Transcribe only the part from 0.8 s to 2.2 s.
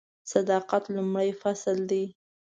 لومړی فصل دی.